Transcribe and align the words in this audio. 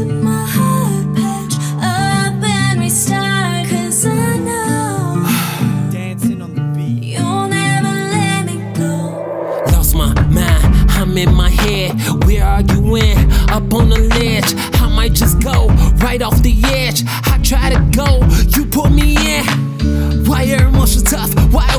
in 0.00 0.22
my 0.22 0.46
heart 0.46 1.14
patch 1.14 1.54
up 1.76 2.42
and 2.42 2.80
restart, 2.80 3.68
cause 3.68 4.06
I 4.06 4.38
know 4.38 5.26
Dancing 5.92 6.40
on 6.40 6.54
the 6.54 6.62
beat. 6.74 7.04
you'll 7.04 7.48
never 7.48 7.88
let 7.88 8.46
me 8.46 8.56
go. 8.78 9.62
Lost 9.72 9.94
my 9.94 10.14
mind, 10.30 10.90
I'm 10.90 11.16
in 11.18 11.34
my 11.34 11.50
head. 11.50 11.92
Where 12.24 12.44
are 12.44 12.62
you 12.62 12.96
in? 12.96 13.30
Up 13.50 13.72
on 13.74 13.90
the 13.90 14.00
ledge. 14.16 14.54
I 14.80 14.88
might 14.88 15.12
just 15.12 15.42
go 15.42 15.66
right 16.02 16.22
off 16.22 16.42
the 16.42 16.56
edge. 16.64 17.02
I 17.06 17.38
try 17.42 17.68
to 17.68 17.80
go, 17.94 18.26
you 18.56 18.64
pull 18.66 18.88
me 18.88 19.16
in. 19.16 19.63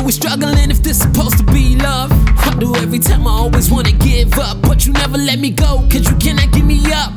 We 0.05 0.11
struggling 0.11 0.69
if 0.69 0.83
this 0.83 0.99
supposed 0.99 1.35
to 1.37 1.43
be 1.45 1.75
love? 1.77 2.11
I 2.37 2.55
do 2.59 2.75
every 2.75 2.99
time 2.99 3.25
I 3.27 3.31
always 3.31 3.71
wanna 3.71 3.91
give 3.91 4.37
up, 4.37 4.61
but 4.61 4.85
you 4.85 4.93
never 4.93 5.17
let 5.17 5.39
me 5.39 5.49
go, 5.49 5.87
cause 5.91 6.07
you 6.07 6.15
cannot 6.17 6.51
give 6.51 6.65
me 6.65 6.79
up. 6.93 7.11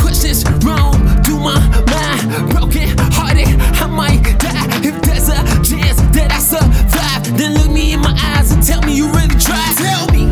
Questions 0.00 0.42
wrong, 0.64 0.96
do 1.22 1.38
my 1.38 1.60
mind 1.92 2.50
broken 2.50 2.88
hearted. 3.12 3.48
I 3.76 3.86
might 3.88 4.22
die 4.40 4.88
if 4.88 5.02
there's 5.02 5.28
a 5.28 5.36
chance 5.62 6.00
that 6.16 6.32
I 6.32 6.38
survive. 6.38 7.36
Then 7.36 7.54
look 7.58 7.70
me 7.70 7.92
in 7.92 8.00
my 8.00 8.16
eyes 8.34 8.52
and 8.52 8.62
tell 8.62 8.80
me 8.82 8.96
you 8.96 9.08
really 9.12 9.36
tried. 9.36 9.76
Tell 9.76 10.06
me, 10.16 10.24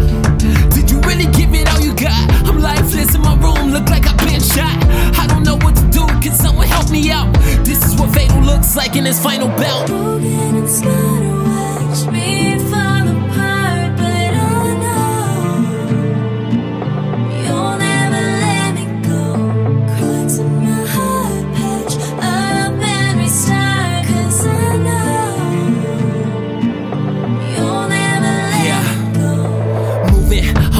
did 0.73 0.90
you 0.90 0.98
really 1.01 1.27
give 1.32 1.52
it 1.52 1.68
all 1.68 1.80
you 1.80 1.95
got? 1.95 2.24
I'm 2.48 2.59
lifeless 2.59 3.15
in 3.15 3.20
my 3.20 3.34
room, 3.37 3.70
look 3.70 3.88
like 3.90 4.06
I've 4.06 4.16
been 4.18 4.40
shot. 4.40 4.77
I 5.18 5.27
don't 5.27 5.42
know 5.42 5.56
what 5.56 5.77
to 5.77 5.87
do, 5.92 6.06
can 6.24 6.32
someone 6.32 6.68
help 6.68 6.90
me 6.90 7.10
out? 7.10 7.34
This 7.65 7.84
is 7.84 8.01
what 8.01 8.15
fatal 8.15 8.40
looks 8.40 8.77
like 8.77 8.96
in 8.96 9.04
his 9.04 9.20
final 9.20 9.48
belt. 9.59 9.90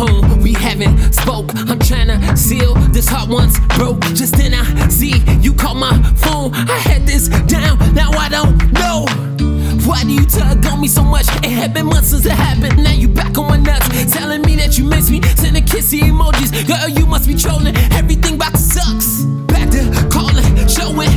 Home. 0.01 0.41
We 0.41 0.53
haven't 0.55 0.97
spoke. 1.13 1.49
I'm 1.71 1.79
tryna 1.79 2.17
seal 2.37 2.75
this 2.97 3.09
heart 3.09 3.29
once 3.29 3.59
broke. 3.77 4.01
Just 4.21 4.35
then 4.37 4.55
I 4.55 4.89
see 4.89 5.15
you 5.41 5.53
call 5.53 5.75
my 5.75 5.95
phone. 6.25 6.55
I 6.55 6.79
had 6.91 7.07
this 7.07 7.29
down, 7.29 7.77
now 7.95 8.11
I 8.13 8.29
don't 8.29 8.57
know. 8.73 8.99
Why 9.87 10.03
do 10.05 10.13
you 10.13 10.25
tug 10.25 10.65
on 10.67 10.81
me 10.81 10.89
so 10.89 11.03
much? 11.03 11.27
It 11.45 11.53
had 11.61 11.75
been 11.75 11.87
months 11.87 12.09
since 12.09 12.25
it 12.25 12.33
happened. 12.33 12.83
Now 12.83 12.93
you 12.93 13.09
back 13.09 13.37
on 13.37 13.49
my 13.49 13.57
nuts, 13.57 13.89
telling 14.13 14.43
me 14.43 14.57
that 14.57 14.79
you 14.79 14.85
miss 14.85 15.11
me. 15.11 15.21
Sending 15.37 15.65
kissy 15.65 16.01
emojis. 16.01 16.51
Girl, 16.67 16.89
you 16.89 17.07
must 17.07 17.27
be 17.27 17.35
trolling. 17.35 17.77
Everything 17.93 18.35
about 18.35 18.57
sucks. 18.57 19.25
Back 19.53 19.71
to 19.71 19.83
calling, 20.11 20.69
showing 20.69 21.13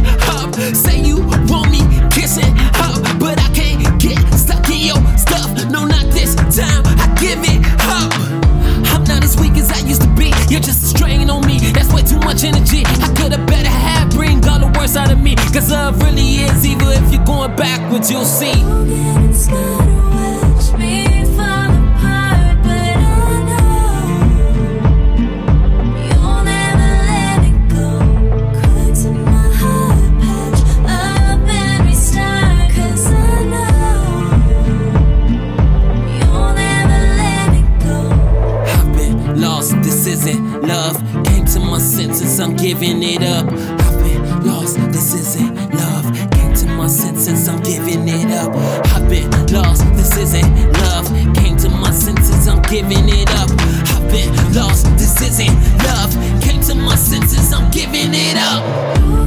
I 12.85 13.13
could've 13.17 13.45
better 13.47 13.69
had 13.69 14.09
bring 14.11 14.45
all 14.47 14.59
the 14.59 14.71
worst 14.77 14.95
out 14.95 15.11
of 15.11 15.19
me. 15.19 15.35
Cause 15.35 15.71
love 15.71 16.01
really 16.01 16.43
is 16.45 16.65
evil. 16.65 16.89
If 16.89 17.13
you're 17.13 17.25
going 17.25 17.55
backwards, 17.55 18.11
you'll 18.11 18.25
see. 18.25 18.53
senses, 41.83 42.39
I'm 42.39 42.55
giving 42.55 43.03
it 43.03 43.21
up. 43.21 43.45
I've 43.45 43.99
been 43.99 44.45
lost, 44.45 44.77
this 44.91 45.13
isn't 45.13 45.55
love. 45.75 46.05
Came 46.31 46.53
to 46.53 46.67
my 46.67 46.87
senses, 46.87 47.47
I'm 47.49 47.61
giving 47.61 48.07
it 48.07 48.31
up. 48.31 48.55
I've 48.95 49.09
been 49.09 49.29
lost, 49.47 49.83
this 49.93 50.15
isn't 50.17 50.73
love. 50.79 51.07
Came 51.35 51.57
to 51.57 51.69
my 51.69 51.91
senses, 51.91 52.47
I'm 52.47 52.61
giving 52.63 53.09
it 53.09 53.29
up. 53.31 53.49
I've 53.95 54.09
been 54.09 54.33
lost, 54.53 54.85
this 54.97 55.21
isn't 55.21 55.55
love. 55.83 56.11
Came 56.41 56.61
to 56.63 56.75
my 56.75 56.95
senses, 56.95 57.51
I'm 57.51 57.69
giving 57.69 58.13
it 58.13 58.37
up. 58.37 59.22